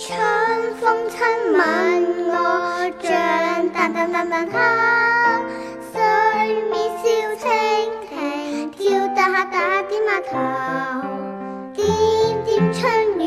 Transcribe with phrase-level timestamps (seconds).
[0.00, 0.16] 春
[0.80, 1.18] 风亲
[1.52, 1.58] 吻
[2.28, 2.32] 我，
[3.02, 4.56] 像淡淡淡淡香。
[5.92, 6.00] 水
[6.70, 7.44] 面小蜻
[8.08, 10.30] 蜓，跳得下打点码头。
[11.74, 11.84] 点
[12.44, 13.17] 点春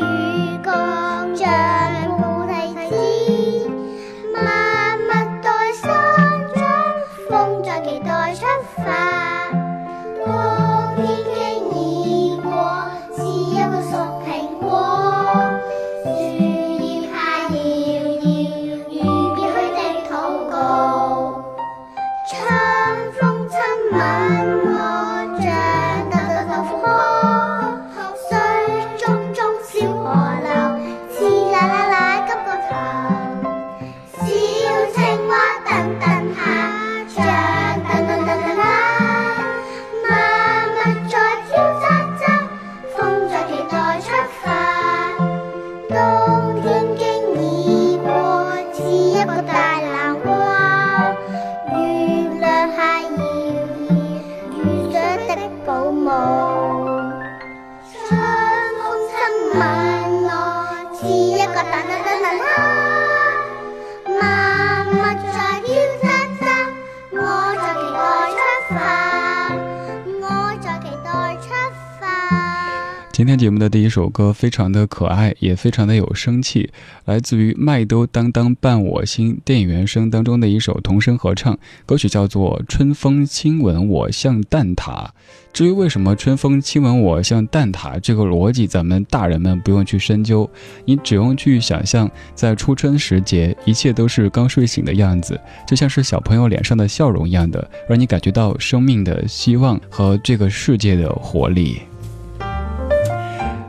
[73.92, 76.70] 首歌非常的可爱，也非常的有生气，
[77.04, 85.06] 来自于《麦兜当当伴我心》电影原声当中的一首童声合唱，歌曲叫做《春风亲吻我像蛋挞》。
[85.52, 90.48] 至于为什么春风亲吻我像蛋挞，这个逻辑咱们大人们不用去深究，
[90.86, 101.82] 你只用去想象，在初春时节，一切都是刚睡醒的样子，就像是小朋友脸上的笑容一样的，让你感觉到生命的希望和这个世界的活力。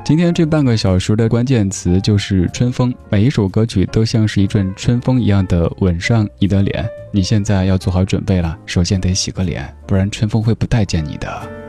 [0.06, 6.86] 今天这半个小时的关键词就是春风，每一首歌曲都像是一阵春风一样的吻上你的脸。
[7.10, 11.63] 你现在要做好准备了，首先得洗个脸，不然春风会不待见你的。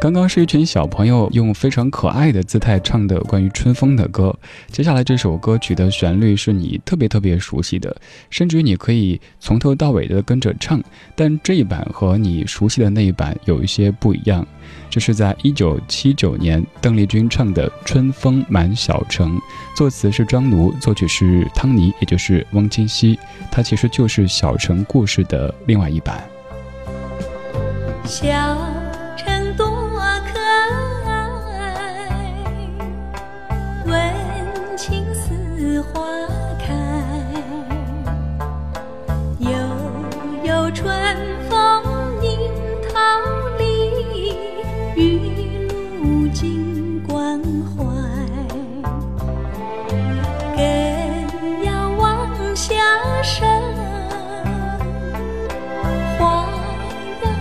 [0.00, 4.34] 刚刚是一群小朋友用非常可爱的姿态唱的关于春风的歌，
[4.68, 7.94] 接下来这首歌曲的旋律是你特别特别熟悉的，
[8.30, 10.82] 甚至于你可以从头到尾的跟着唱，
[11.14, 14.46] 但这一版和你熟悉的那一版有一些不一样。
[14.88, 19.36] 这是在一九七九年邓丽君唱的《春风满小城》，
[19.76, 23.18] 作词是张奴，作曲是汤尼，也就是汪清溪。
[23.52, 26.26] 它其实就是《小城故事》的另外一版。
[28.06, 28.32] 小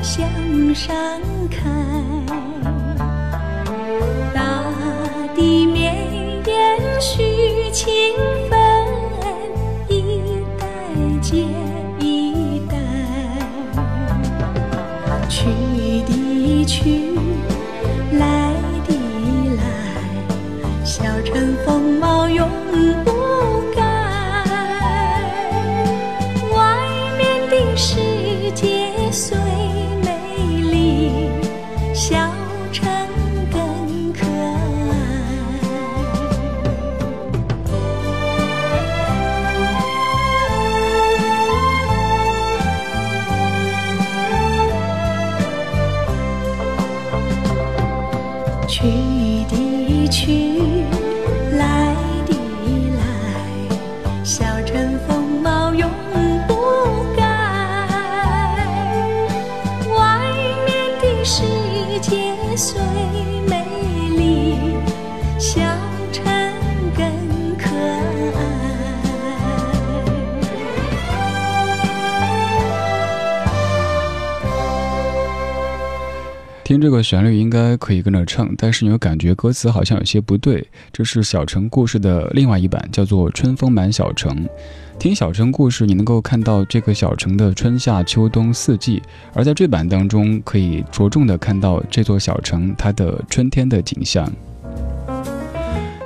[0.10, 0.28] 向
[0.74, 0.92] 上
[1.52, 2.29] 开。
[48.70, 48.84] 去
[49.50, 50.30] 的去，
[76.80, 80.66] 这个旋律应该可以跟着唱，但是你又感觉歌词好像有些不对。
[80.92, 84.32] 这是《小城故事》的另外一版，叫做《春风满小城》。
[84.98, 89.02] 听《小城故事》，你能够看到这个小城的春夏秋冬四季，
[89.34, 94.30] 而在这版当中，可以着重的看到这座小城它的春天的景象。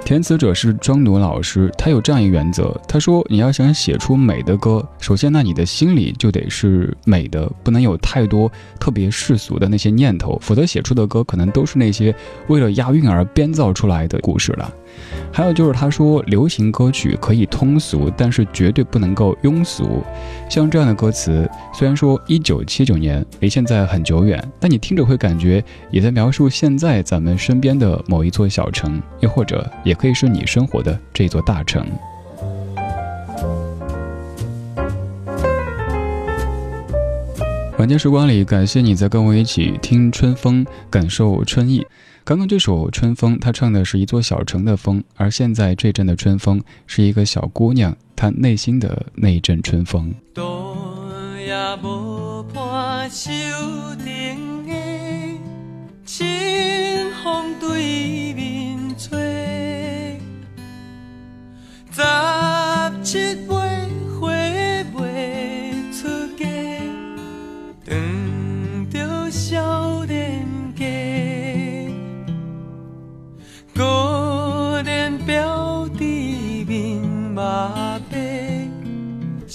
[0.05, 12.13] 填词者是庄奴老师，他有这样一个原则，他说你要想写出美的歌，首先那你的心里就得是美的，不能有太多特别世俗的那些念头，否则写出的歌可能都是那些
[12.47, 14.71] 为了押韵而编造出来的故事了。
[15.31, 20.03] 还有就是他说，流行歌曲可以通俗，但是绝对不能够庸俗。
[20.49, 31.85] 像这样的歌词，虽然说一九七九年离现在很久远，但你听着会感觉也在描述现在咱们身边的某一座小城，又或者也可以是你生活的这座大城。
[37.79, 41.85] 晚间时光里，感谢你在跟我一起听春风，感受春意。
[42.25, 50.13] 刚刚这首《春风》，他唱的是一座小城的风，而现在这阵的春风是一个小姑娘她内心的那一阵春风。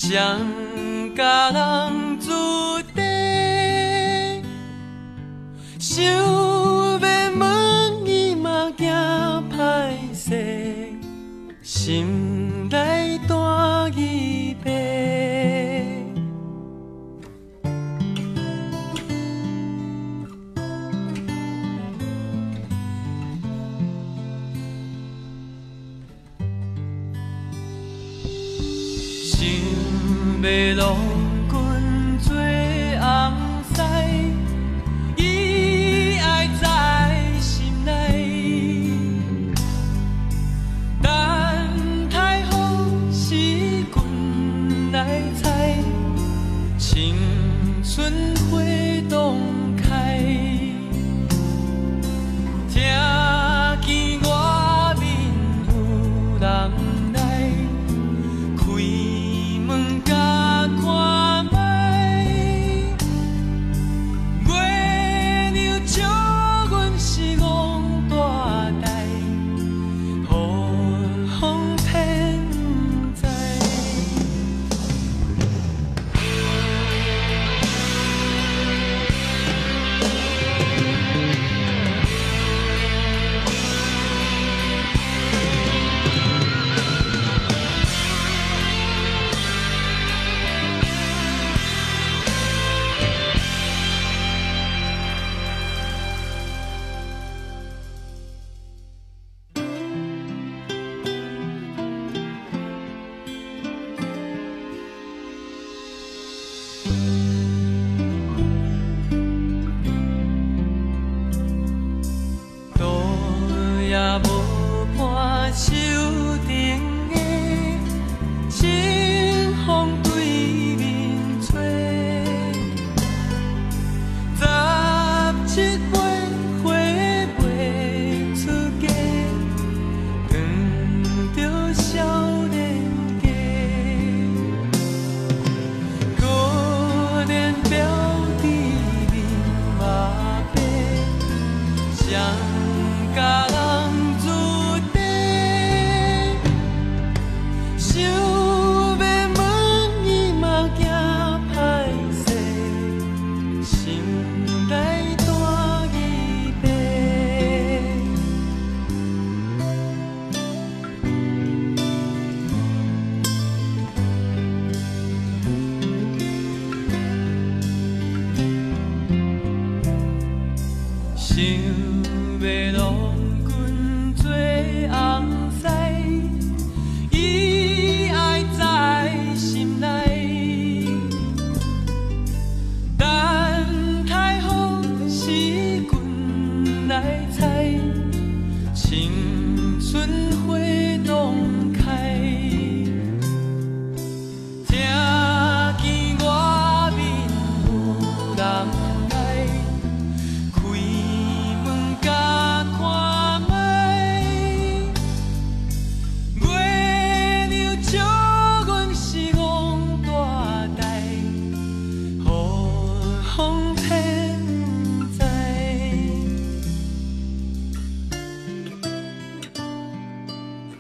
[0.09, 0.17] 谁
[1.15, 2.31] 甲人注
[2.95, 4.43] 定？
[5.79, 8.89] 想要问伊嘛惊
[9.51, 10.95] 歹势，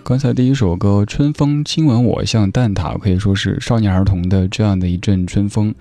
[0.09, 5.75] 刚才第一首歌《春风亲吻我像蛋挞》，可以说是少年儿童的这样的一阵春风，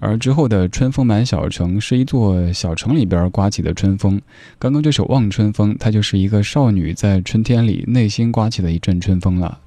[0.00, 4.18] 而之后的《春风满小城》是一座小城里边刮起的春风。
[4.58, 9.58] 刚刚这首《望春风》，它就是一个少女在春天里内心刮起的一阵春风了。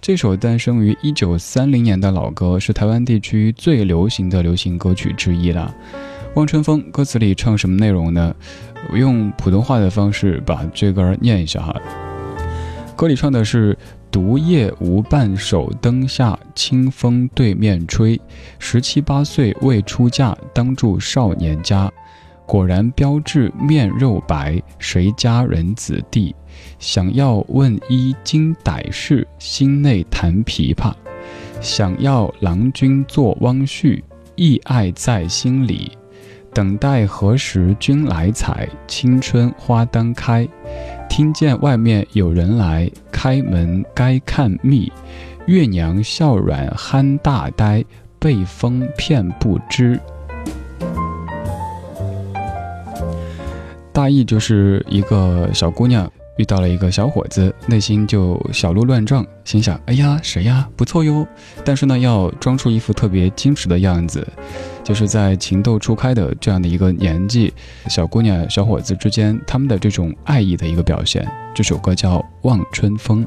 [0.00, 5.74] 这首诞生于一九三零年的老歌，是台湾地区最流行的流行歌曲之一了。
[6.36, 8.32] 《望春风》歌词里唱什么内容呢？
[8.92, 11.74] 我用普通话的方式把这歌念一下哈。
[12.96, 13.76] 歌里唱的是
[14.10, 18.20] “独夜无伴手灯下，清风对面吹。
[18.60, 21.90] 十七八岁未出嫁，当住少年家。
[22.46, 26.34] 果然标致面肉白，谁家人子弟？
[26.78, 30.92] 想要问一经歹事，心内弹琵琶。
[31.60, 34.00] 想要郎君做汪婿，
[34.36, 35.90] 意爱在心里。
[36.52, 38.68] 等待何时君来采？
[38.86, 40.48] 青春花当开。”
[41.14, 44.92] 听见外面有人来，开门该看密。
[45.46, 47.84] 月娘笑软憨大呆，
[48.18, 49.96] 被风骗不知。
[53.92, 56.10] 大意就是一个小姑娘。
[56.36, 60.68] 遇到了一个小伙子，内心就小鹿乱撞，心想：哎呀，谁呀？
[60.76, 61.26] 不错哟。
[61.64, 64.26] 但是呢，要装出一副特别矜持的样子，
[64.82, 67.52] 就是在情窦初开的这样的一个年纪，
[67.88, 71.24] 小姑娘、小伙子之间他们的这种爱意的一个表现。
[71.54, 73.24] 这首歌叫《望春风》。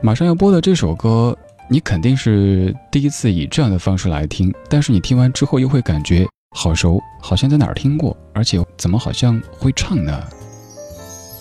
[0.00, 1.36] 马上要播的这首歌，
[1.68, 6.26] 你肯定是第一次以这样的方式来听，但是你听完之后又会感觉
[6.56, 10.20] 好熟，好像在哪儿听过，而且怎么好像会唱呢？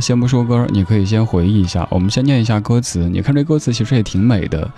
[0.00, 1.86] 先不说歌，你可以先回忆一下。
[1.90, 3.08] 我们先念一下歌词。
[3.08, 4.70] 你看这歌词其实也挺美的：“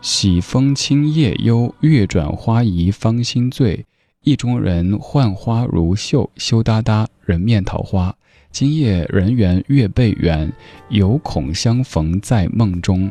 [0.00, 3.84] 喜风清夜幽，月转花移芳心醉。
[4.22, 8.14] 意中人浣花如绣，羞答答，人面桃花。
[8.50, 10.52] 今夜人圆月被圆，
[10.88, 13.10] 犹恐相逢在梦中。”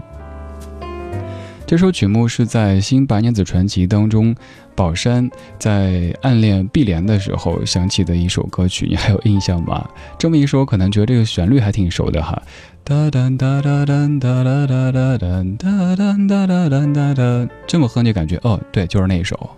[1.67, 4.33] 这首曲目是在《新白娘子传奇》当中。
[4.73, 9.85] 宝山在暗恋碧莲的时候响起的一首歌曲，你还有印象吗？
[10.17, 12.41] 这么一说，可能觉得这个旋律还挺熟的哈。
[12.85, 19.56] 哒哒哒哒哒哒哒哒哒哒哒哒哒哒，这么哼就感觉哦，对，就是那一首。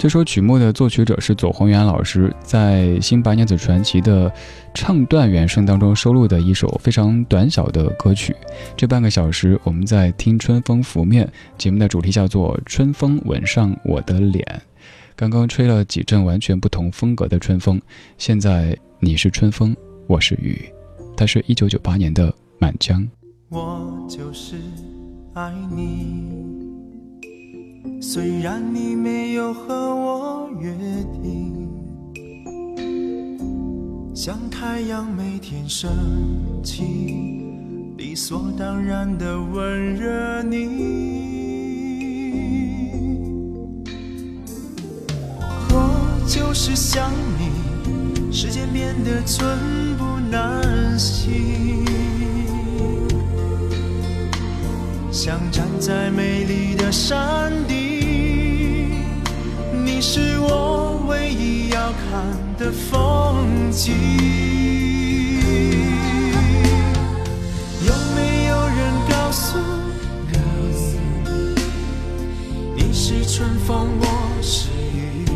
[0.00, 4.32] 这首曲目的作曲者是左宏元老师，在《新白娘子传奇》的
[4.72, 8.34] 唱段原声当中收录的一首非常短小的歌曲。
[8.74, 11.30] 这半个小时，我们在听春风拂面。
[11.58, 14.42] 节目的主题叫做“春风吻上我的脸”。
[15.14, 17.78] 刚刚吹了几阵完全不同风格的春风，
[18.16, 19.76] 现在你是春风，
[20.06, 20.64] 我是雨。
[21.14, 23.02] 它是一九九八年的《满江》。
[23.50, 24.54] 我就是
[25.34, 26.59] 爱你。
[28.00, 30.70] 虽然你没有和我约
[31.22, 31.68] 定，
[34.14, 35.90] 像太阳每天升
[36.62, 36.82] 起，
[37.96, 40.90] 理所当然的温热你。
[45.70, 49.58] 我就是想你，时间变得寸
[49.96, 51.99] 步难行。
[55.12, 58.94] 像站在美丽的山顶，
[59.84, 62.22] 你是我唯一要看
[62.56, 63.92] 的风景。
[67.84, 69.58] 有没有人告诉
[70.30, 70.38] 你，
[72.76, 74.06] 你是春风，我
[74.40, 75.26] 是雨？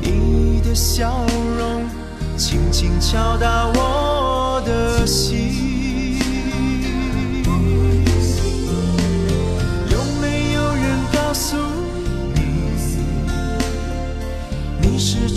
[0.00, 1.26] 你的笑
[1.58, 1.84] 容
[2.36, 5.81] 轻轻敲打我的心。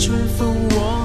[0.06, 0.95] 春风，我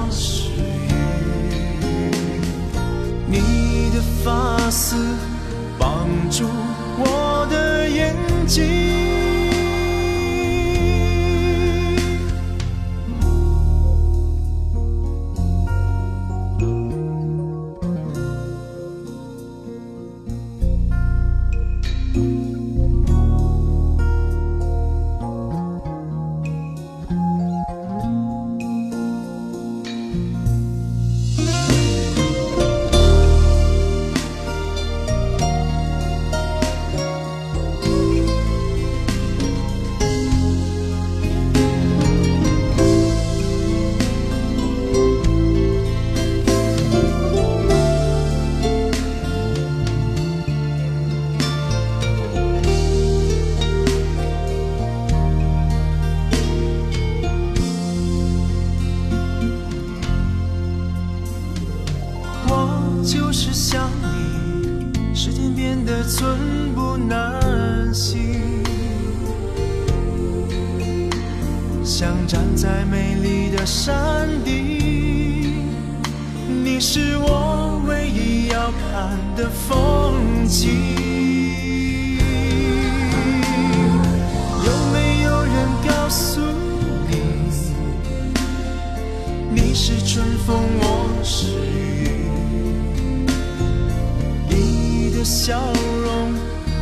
[95.24, 95.72] 笑
[96.04, 96.34] 容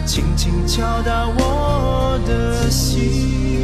[0.07, 3.60] 轻轻敲打我的心。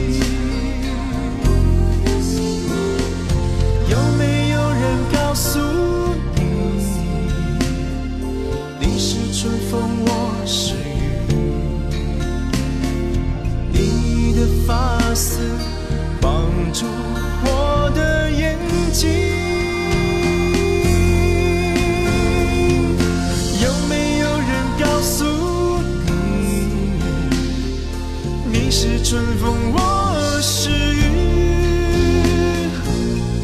[29.08, 31.00] 春风，我是雨？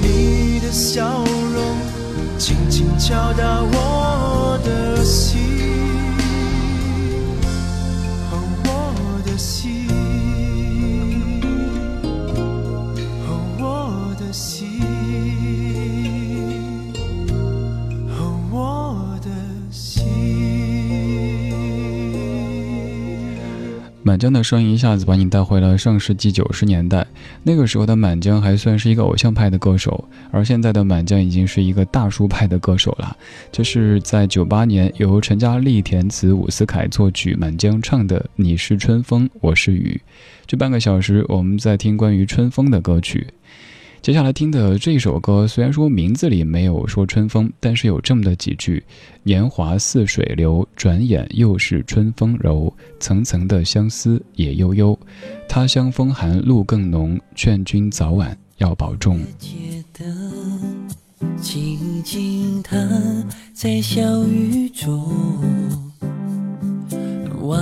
[0.03, 1.22] 你的笑
[1.55, 1.77] 容
[2.37, 3.77] 轻轻敲打我
[24.12, 27.07] 满江的声音一下子把你带回了上世纪九十年代，
[27.44, 33.16] 那个时候的满江还算是一个偶像派的歌手，而现在的满江已经是一个大叔派的歌手了。
[33.51, 39.98] 这是在九八年由陈嘉丽填词、伍思凯作曲、满江唱的《你是春风，我是雨》。
[40.46, 43.29] 这半个小时我们在听关于春风的歌曲。
[44.02, 48.82] 接下来听的这首歌，虽然说名字里没有说春风，但是有这么的几句
[49.22, 52.74] ：“年华似水流，转眼又是春风柔。
[52.98, 54.98] 层层的相思也悠悠，
[55.48, 57.16] 他乡风寒露更浓。
[57.36, 59.48] 劝君早晚要保重。”街
[59.92, 60.88] 灯
[61.40, 62.76] 静静躺
[63.54, 65.08] 在小雨中，
[67.40, 67.56] 往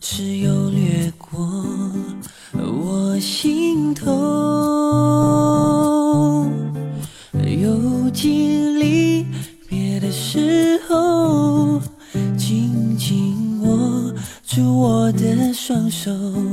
[0.00, 0.70] 事又
[16.04, 16.43] 手，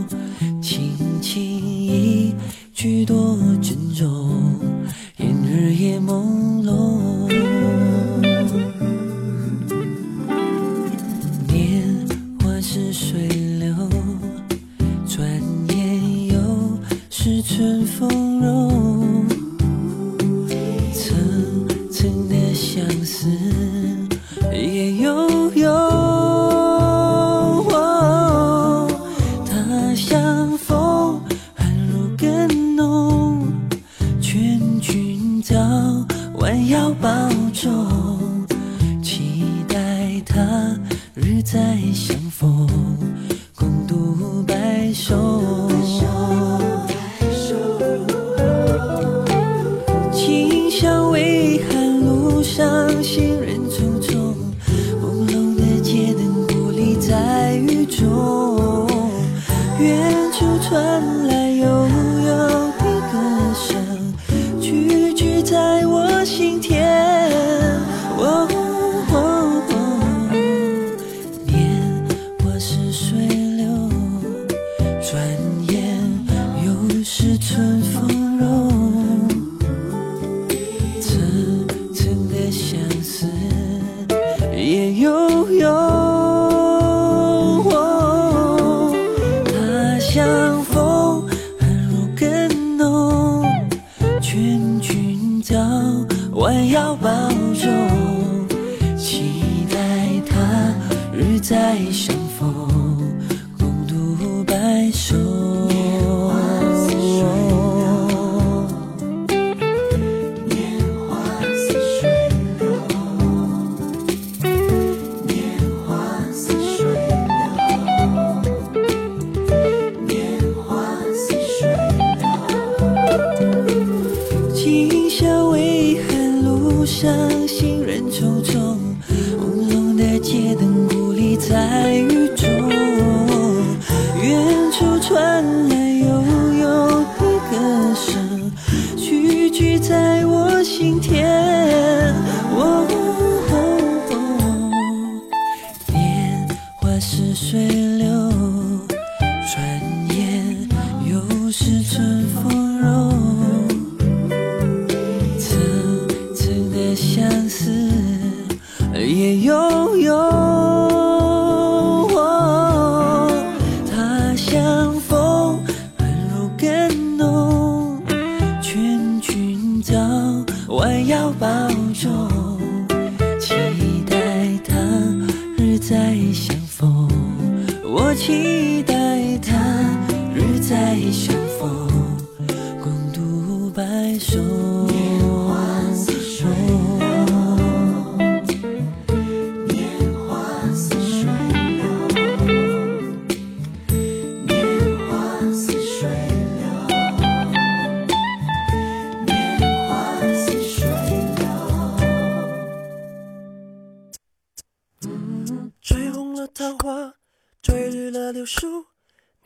[66.71, 67.00] 天。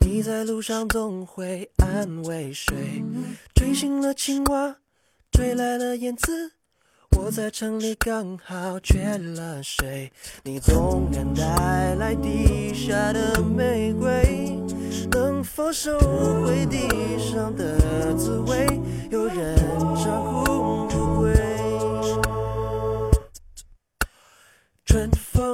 [0.08, 3.02] 你在路上总会安慰谁？
[3.56, 4.76] 吹醒了青蛙，
[5.32, 6.52] 吹来了燕子。
[7.16, 10.12] 我在城里刚好缺了谁？
[10.44, 14.56] 你纵然带来地下的玫瑰，
[15.10, 16.86] 能否收回地
[17.18, 18.64] 上的滋味？
[19.10, 19.56] 有人
[19.96, 20.45] 照顾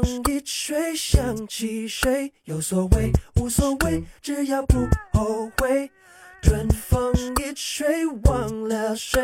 [0.00, 2.33] 风一吹，想起谁？
[2.44, 5.90] 有所谓，无所谓，只要不后悔。
[6.40, 9.20] 春风一吹，忘了谁？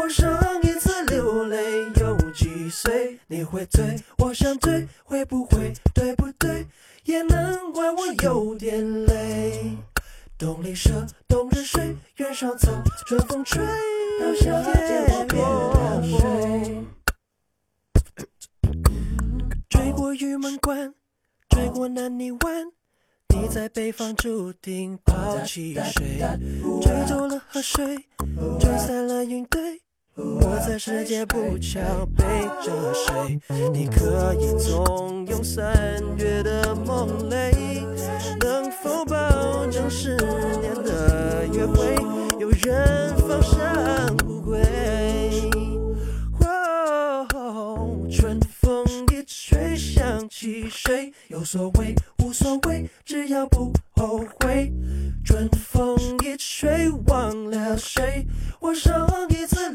[0.00, 1.58] 我上一次流泪
[2.00, 3.18] 有几岁？
[3.26, 6.66] 你会醉，我想醉，会不会对不对？
[7.04, 9.76] 也难怪我有点累。
[10.38, 12.70] 冬里蛇，冬日睡，原上草，
[13.06, 13.62] 春风吹，
[14.18, 16.57] 到夏天我变了谁？
[20.20, 20.94] 玉门关，
[21.48, 22.66] 追过南泥湾，
[23.28, 26.18] 你在北方注定抛弃谁？
[26.82, 27.96] 追走了河水，
[28.58, 29.80] 追散了云堆。
[30.16, 31.78] 我在世界不巧
[32.16, 32.24] 背
[32.64, 33.38] 着谁？
[33.72, 37.52] 你可以纵容三月的梦泪，
[38.40, 40.16] 能否保证十
[40.60, 41.94] 年的约会
[42.40, 44.60] 有人放生不归？
[50.38, 51.12] 起谁？
[51.26, 54.72] 有所谓，无所谓，只要不后悔。
[55.24, 58.24] 春风一吹，忘了谁？
[58.60, 59.67] 我上一次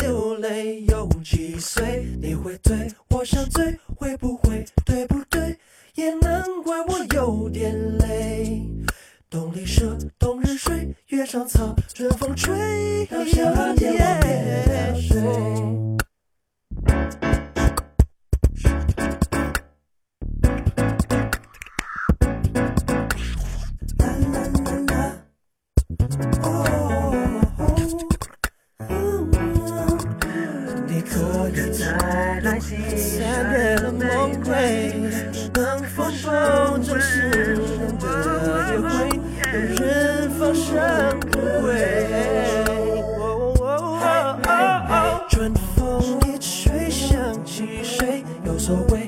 [47.54, 48.24] 想起谁？
[48.48, 49.03] 有所谓，